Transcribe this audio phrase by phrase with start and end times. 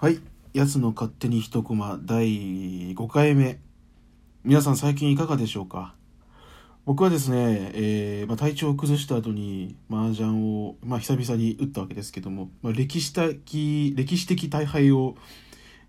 [0.00, 0.20] はい。
[0.52, 3.58] やつの勝手に一コマ第5回目。
[4.44, 5.96] 皆さん最近いかがでしょうか？
[6.84, 15.16] 僕はですね、えーまあ、体調を崩した後に麻雀を、まあ、久々に打ったわけですけども、まあ、歴史的、歴史的大敗を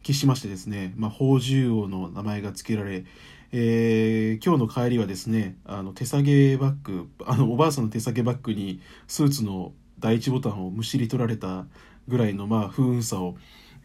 [0.01, 3.05] 決しましてですね、まあ、宝珠王の名前が付けられ、
[3.51, 6.23] えー今日の帰りはですね、あの手提
[6.53, 11.67] げバッグ、あのおばあさんの手提げバッグにスーツの第一ボタンをむしり取られた
[12.07, 13.35] ぐらいのまあ不運さを、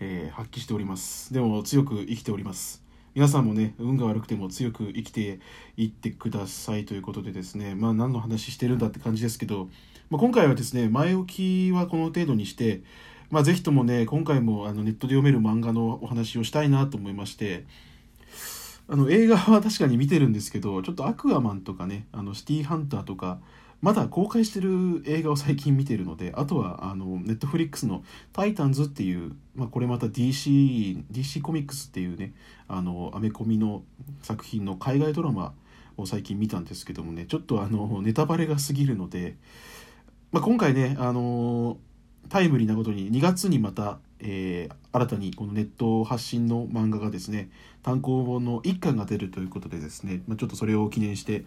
[0.01, 1.33] えー発揮しております。
[1.33, 2.83] でも強く生きております。
[3.15, 5.39] 皆さんもね、運が悪くても強く生きて
[5.77, 9.69] いってくださいということでですね、まあ何の話してるんだって感じですけど、
[10.11, 12.83] まあ、今回はですね、前置きはこの程度にして、
[13.31, 17.65] まあぜひともね、今回もあのネットで読める漫画のお話をしたいなと思いまして、
[18.87, 23.39] あの映画は確かに見てるんですけどちょっとアクアマンとかねあのシティーハンターとか
[23.85, 28.03] まだ公開してる映画を最近見てるのであとはあのネットフリックスの
[28.33, 32.33] 「タイタンズ」っていう、まあ、これまた DC, DC コミックスっていうね
[32.67, 33.83] あのアメコミの
[34.23, 35.53] 作品の海外ドラマ
[35.99, 39.37] を最近見たんですけどもねちょっとあのネタバレが過ぎるので、
[40.33, 41.77] まあ、今回ねあの
[42.31, 47.51] タイムリーなことに2月にまた、えー新たにこのネット発信の漫画がですね
[47.83, 51.45] 単行本の1巻が出るということでですね、まあ、ちょっとそれを記念して、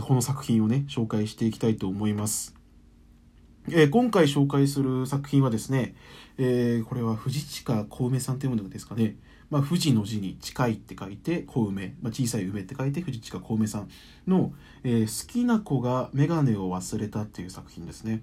[0.00, 2.54] この作品をね紹介していきたいと思います。
[3.70, 5.94] えー今回紹介する作品はですね、
[6.38, 9.16] えーこれは藤近小梅さんというものですかね、
[9.50, 13.88] まあ、富士の字に近いって書いて小梅、まあ、小さい梅って書いて藤近小梅さん
[14.26, 14.52] の、
[14.84, 18.22] えー好きな子が眼鏡を忘れたっていう作品ですね。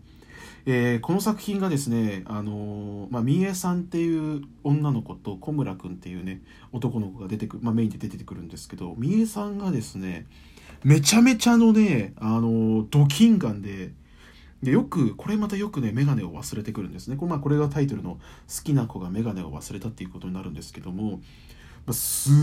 [0.66, 10.26] えーこの作品がですね、あのーまあ、三重さんっていう女の子と小村君っていうね男の子が出てくる、まあ、メインで出てくるんですけど三重さんがですね
[10.86, 13.92] めちゃめちゃのね、あのドキンガンで
[14.62, 17.18] でよくこれまたよくね眼鏡を忘れてくるんですね。
[17.18, 21.22] これ,、まあ、これがタイトルの「好きな子が眼鏡を忘れた」っていうことになるんですけども、
[21.88, 22.34] ま、すっ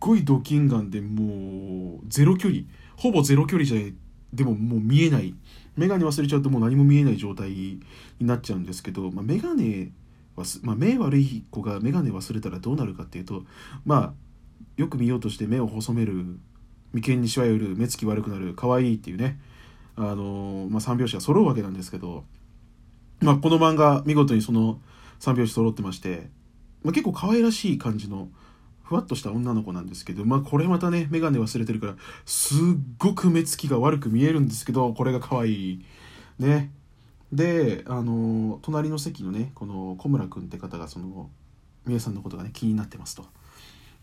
[0.00, 2.62] ごいドキンガンでもうゼロ距離。
[2.96, 5.34] ほぼゼロ距離じゃでももう見えない。
[5.76, 7.80] 眼鏡忘れちゃうともう何も見えない状態に
[8.20, 9.92] なっちゃうんですけど、まあ、眼鏡
[10.34, 13.44] は、まあ、目悪い子が眼鏡忘れたらどうなるかっていうと
[13.84, 14.14] まあ
[14.78, 16.38] よく見ようとして目を細める
[16.96, 19.38] 眉間にしわ寄る目つき悪くなる可愛いっていうね
[19.98, 22.24] あのまあ、三拍子が揃うわけなんですけど、
[23.20, 24.78] まあ、この漫画見事にその
[25.18, 26.28] 三拍子揃ってまして、
[26.82, 28.28] まあ、結構可愛らしい感じの
[28.82, 31.94] ふわっとした女の子なんですけど、まあ、これまたね眼鏡忘れてるから
[32.26, 32.58] すっ
[32.98, 35.84] ごく目つきが悪く見えるんですけどこれが可愛い
[36.38, 36.70] ね。
[37.32, 41.28] であの隣の席のねこの小村君って方がその
[41.84, 43.24] 三重さんのことがね気になってますと。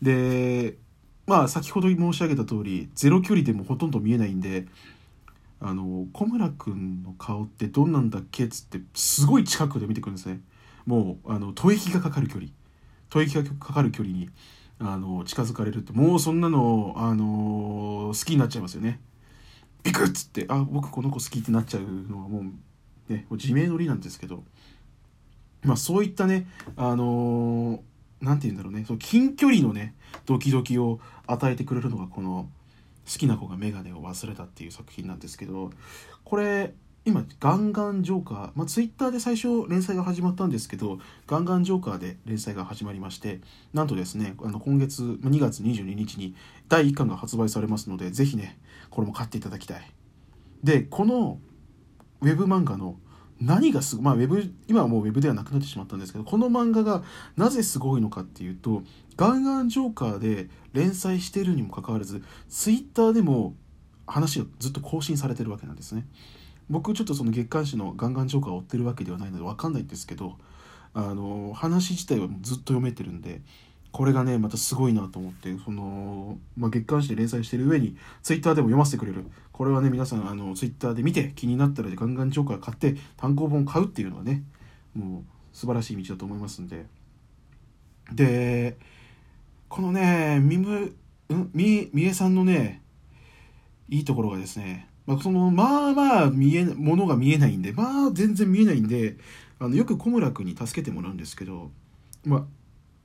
[0.02, 0.76] で
[1.26, 4.66] まあ先ほど申し上げた通りゼロ距離でもほとんど見えないんで
[5.60, 10.40] あの小村君の顔ってどんなんだっけっつってすごい近くで見てくるんですね。
[10.84, 12.50] もうあの吐息がかかる距離。
[13.10, 14.28] 吐息がかかる距離に
[14.78, 19.00] あの近づかれるともうそんなのあの好きになっちゃいますよね。
[19.82, 24.44] ビクッつってあ僕この子好きってなっちゃうのはもうね自明の理なんですけど。
[25.62, 26.46] まあそういったね
[26.76, 27.80] あのな
[28.32, 28.84] んて言うんだろうね。
[28.86, 32.48] その近距離のねドキドキを与えてくれるのがこの
[33.10, 35.70] 好きな子が眼鏡を忘れたっていう作品なんですけど
[36.24, 36.72] これ
[37.06, 43.40] 今ガンガンジョーカー、まあ、ツイッターで最初連載が始まったんですけどガンガンジョーカーで連載が始まりまして
[43.74, 46.34] なんとですねあの今月2月22日に
[46.68, 48.58] 第1巻が発売されますのでぜひね
[48.88, 49.92] これも買っていただきたい。
[50.62, 51.38] でこの
[52.22, 52.96] ウェブ漫画の
[53.40, 57.02] 何がすごいまあウェブ今はもうウェブではなくなってしまったんですけどこの漫画が
[57.36, 58.82] なぜすごいのかっていうと
[59.16, 63.54] ガンガンジョーカーで連載しているにもかかわらずツイッターでも
[64.06, 66.06] 話がずっと更新されてるわけなんですね。
[66.70, 70.36] 僕ちょっとその月刊誌のガンガンジョーカーを追ってるわけではないので分かんないんですけど
[70.94, 73.42] あの話自体はずっと読めてるんで
[73.94, 79.24] これがねまたすごいなと思ってその、まあ、月刊誌で連載してる上にツイッターでも読ませてくれる。
[79.52, 84.42] これはね皆さんあのツイッターで見て気になったらガンガンジョーカー買って単行本買うっていうのはね
[84.96, 86.86] もう素晴らしい道だと思いますんで。
[88.12, 88.76] で
[89.68, 90.92] このねみむ
[91.52, 92.82] みみえさんのね
[93.88, 99.18] いいところがですね、まあ、そのまあまあ見えものが見えないんでまあ全然見えないんで
[99.60, 101.70] あのよく小村君に助けてもらうんですけど
[102.24, 102.44] まあ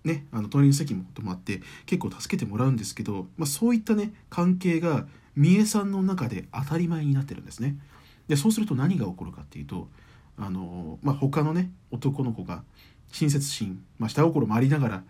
[0.04, 7.78] ねあの隣の席も泊まって結構助けてもらうんですけど、まあ、そういったね関係が三重さんの中で当たり前になってるんですね。
[8.28, 9.88] でそうすると何が起こるかっていうと
[10.38, 12.64] あの、まあ、他のね男の子が
[13.12, 15.04] 親切心、まあ、下心もありながら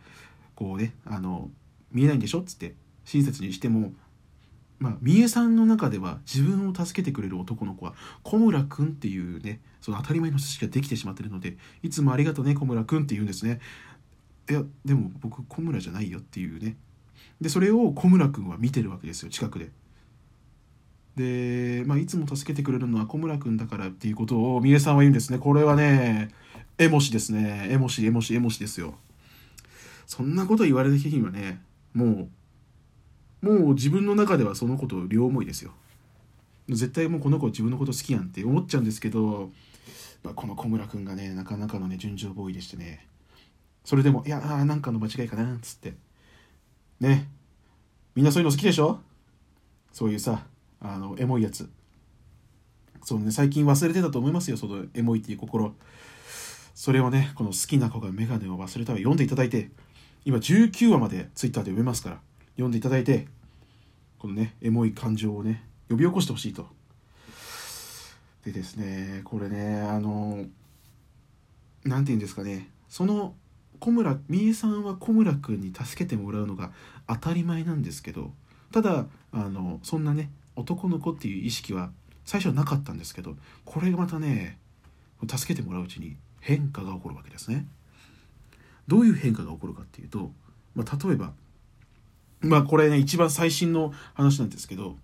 [0.56, 1.50] こうねあの
[1.91, 3.91] 見えないんでしょっつって親切にしても
[4.80, 7.94] まあ、三重さんの中では自分を助けてくれる男の子は
[8.24, 13.59] 小村くんっていうねその当たり前の知識ができてしまってるのでいつもありがとうね小村くんって言うんですね
[14.50, 16.75] いやでも僕小村じゃないよっていうね。
[17.40, 19.69] でそれを小村君は見てるわけですよ近くで。
[21.16, 25.38] で、まあ、いつも助けてくれるのは小村君だからっていうことを三重さんは言うんですね。
[25.38, 26.30] これはね
[26.78, 27.68] エモシですね。
[27.69, 28.96] エモシエモシエモシですよ。
[30.07, 31.62] そんなこと言われた日にはね
[31.94, 32.30] も
[33.44, 35.72] うもう自分の中ではそのこと両思いですよ。
[36.68, 39.51] 絶対もうこの子自分のこと好きやんって思っちゃうんですけど、
[40.24, 43.06] まあ、この小村君がねなかなかのね純情ボーイでしてね。
[43.83, 45.95] それでも「いやーなんかの間違いかな」つって。
[46.99, 47.29] ね。
[48.15, 48.99] みんなそういうの好きでしょ？
[49.93, 50.45] そういうさ
[50.81, 51.69] あのエモいやつ。
[53.03, 55.73] そうね最近忘れてたと思いますよそのエモいっていう心。
[56.75, 59.71] それをねこの好きな子が眼鏡を忘れたら読んでいただいて。
[60.25, 62.19] 今19話まで Twitter で読めますから。
[62.51, 63.27] 読んでいただいて
[64.19, 66.67] このねエモい感情をね呼び起こしてほしいと。
[68.43, 70.45] でですねこれねあの
[71.85, 72.69] 何て言うんですかね。
[72.89, 73.33] その
[73.79, 76.71] 小村みえさんは小村君に助けてもらうのが
[77.07, 78.31] 当たり前なんですけど
[78.71, 81.91] ただあのそんなね男の子っていう意識は
[82.25, 83.35] 最初はなかったんですけど
[83.65, 84.57] これがまたね
[85.27, 87.65] 助けてもらううちに変化が起こるわけですね。
[88.87, 90.31] どういう変化が起こるかっていうと、
[90.73, 91.33] まあ、例えば
[92.41, 94.95] まあこれね一番最新の話なんですけど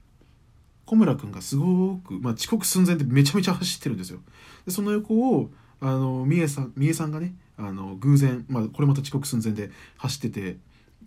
[0.86, 4.20] 小村君がすごく、まあ、遅刻寸前でめちゃめちゃ走ってるんですよ。
[4.66, 5.50] でその横を
[5.82, 10.58] あの三重さん三重さんがねあの偶然、まあ、これまた遅刻寸前で走ってて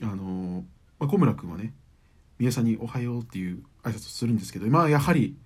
[0.02, 0.64] あの、
[0.98, 1.74] まあ、小村君はね
[2.38, 5.36] 三重さんに「おはよう」っていう挨拶をするんですけどまあやはり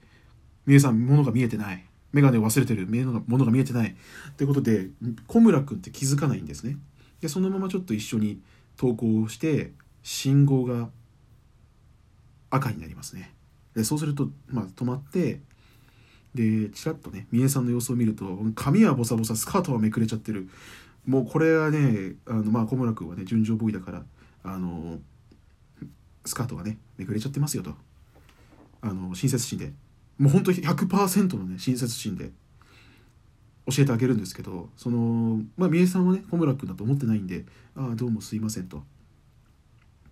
[0.67, 1.85] 三重さん物が見えてない。
[2.13, 2.87] 眼鏡を忘れてる
[3.27, 3.97] 物が見えてない。
[4.37, 4.91] ということで
[5.27, 6.77] 小村君って気づかないんですね。
[7.21, 8.41] でそのままちょっと一緒に
[8.77, 9.73] 投稿して
[10.03, 10.91] 信号が
[12.51, 13.35] 赤になりますね。
[13.75, 15.41] でそうすると、まあ、止まって
[16.35, 20.49] でちらっとね三重さんの様子を見ると髪はボサボサスカートはめくれちゃってる。
[21.07, 24.05] もうこれはねあの、まあ、小村君はね純情ボーイだから
[24.45, 24.99] あの
[26.25, 27.75] スカートがねめくれちゃってますよと
[28.81, 29.73] あの親切心で
[30.19, 32.31] もうほんと100%のね親切心で
[33.67, 37.45] 教えてあげるんですけどそのまあ三重さんはね小村君だと思ってないんで
[37.75, 38.85] 「ああどうもすいません」と。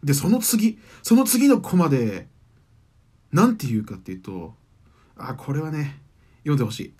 [0.02, 2.26] でその次その次のコマで
[3.32, 4.54] 何て言うかっていうと
[5.16, 6.00] あこれはね
[6.38, 6.94] 読んでほしい。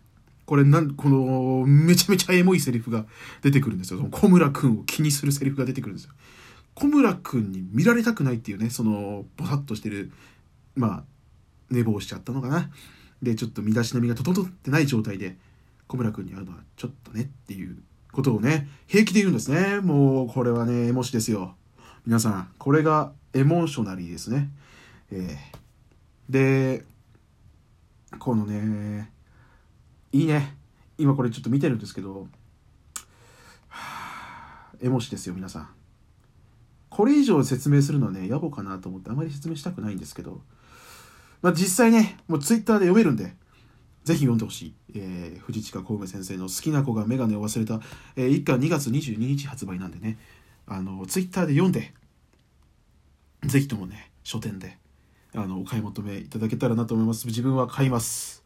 [0.51, 3.07] これなんこのめちゃめちゃエモいセリフが
[3.41, 4.01] 出てくるんですよ。
[4.01, 6.11] その小村君を気にするセリフが出てくるんですよ。
[6.75, 10.11] 小村君に見られたくないっていうねそのボサッとしてる
[10.75, 11.05] まあ
[11.71, 12.69] 寝坊しちゃったのかな。
[13.23, 15.37] でちょっと身だしなみが整ってない状態で
[15.87, 17.77] 小村君に会うのはちょっとねっていう
[18.11, 21.55] ことをね平気で言うんですねもうこれはねエモしですよ
[22.05, 24.51] 皆さんこれがエモーショナリーですね
[25.13, 26.85] えー、で
[28.19, 29.13] このね
[30.13, 30.57] いいね
[30.99, 32.27] 今これちょっと見てるんですけど、
[33.69, 35.69] はあ、エモしですよ皆さん
[36.89, 40.41] これ以上説明するのはね野暮かなと思ってあまり説明したくないんですけど
[41.43, 43.35] まあ、実際ね、もうツイッターで読めるんで、
[44.05, 44.75] ぜひ読んでほしい。
[44.95, 47.81] えー、藤近小梅先生の好きな子がメガネを忘れた、
[48.17, 50.19] えー、一巻2月22日発売なんでね、
[50.67, 51.95] あの、ツイッターで読んで、
[53.45, 54.79] ぜひともね、書店で、
[55.35, 57.27] あの、お買い求めいただけたらなと思います。
[57.27, 58.45] 自分は買います。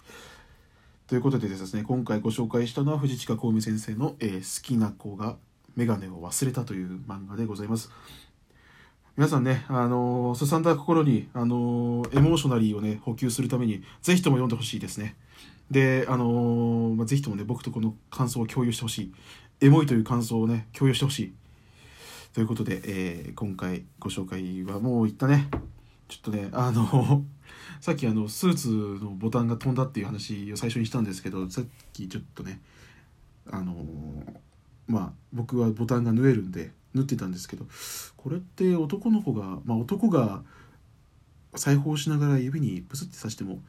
[1.07, 5.37] ということでですね、今回ご紹介したのは藤近小梅先生の、えー、好きな子が
[5.77, 7.91] メガネを忘れたという漫画でございます。
[9.15, 15.15] 皆さんね、あのー、すさんだ心に、あのー、エモーショナリーをね、補給するために、ぜひとも読んでほしいですね。
[15.71, 19.15] で、あのー、まあ、ぜひともね、僕とこの感想を共有してほしい。
[19.61, 21.35] エモいという感想をね、共有してほしい。
[22.33, 25.51] ということで、えー、今回ご紹介はもういったね。
[26.09, 27.25] ちょっとね、あの
[27.81, 28.69] さっきあの、スーツ
[29.05, 32.61] のボタンが飛んだっていう話を最初にしたんですけど、さっきちょっとね、
[33.51, 33.75] あの
[34.87, 37.67] まあ、僕はボタンが縫えるんで、縫ってたんですけど
[38.17, 40.43] これって男の子がまあ男が
[41.57, 43.61] 裁縫しながら指にプスって刺しても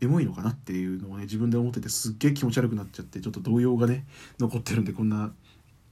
[0.00, 4.04] エモいのかなっていうのをね自分で思っててすっげえ気持ち悪くなっちゃってちょっと動揺がね
[4.38, 5.32] 残ってるんでこんな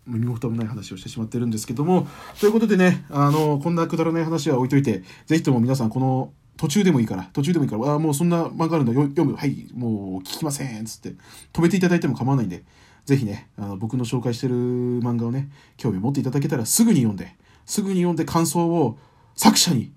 [0.06, 2.08] 身も蓋もない話をしてしまってるんですけども
[2.40, 11.14] ということでねあのこんなくだらない話は置いといて是非とも皆さんこの途中でもいいから途中でもいいからあもうそんな漫画あるんだ読むはいもう聞きませんつって
[11.54, 12.64] 止めていただいても構わないんで
[13.06, 17.34] ぜひね、あの僕の紹介してる漫画をね、興味を持っていただけたらすぐに読んで、
[17.66, 18.98] すぐに読んで感想を
[19.34, 19.92] 作者に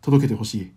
[0.00, 0.72] 届けてほしい、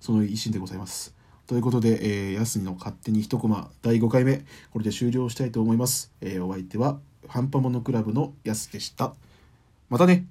[0.00, 1.14] その一心でございます。
[1.46, 6.12] ということで、えー、やすみの勝手に一コマ第5回目、これで終了したいと思います。
[6.20, 9.14] えー、お相手は、ハンパモノクラブのやすでした。
[9.90, 10.26] またね